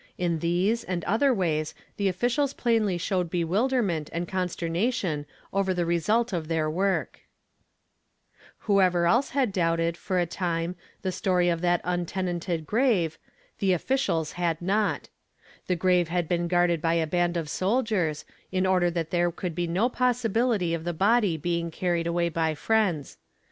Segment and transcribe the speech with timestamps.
[0.17, 5.85] In these and other ways tht officals plainly showed bewilder.nent and con sternation over the
[5.85, 7.19] result „f tlieir work
[8.61, 13.19] Whoever else had doubted, for a tin.e, the story of that untenanted grave,
[13.59, 15.09] the officials had not
[15.67, 18.87] The grave had hcon guarded by a band of sol' of he body
[21.37, 23.17] be, ng carried away by friends.